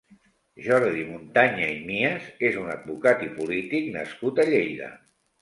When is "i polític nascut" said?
3.27-4.43